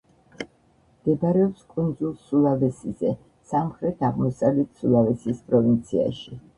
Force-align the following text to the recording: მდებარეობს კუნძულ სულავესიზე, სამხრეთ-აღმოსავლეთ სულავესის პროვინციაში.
მდებარეობს 0.37 1.67
კუნძულ 1.75 2.17
სულავესიზე, 2.31 3.13
სამხრეთ-აღმოსავლეთ 3.53 4.77
სულავესის 4.85 5.49
პროვინციაში. 5.51 6.41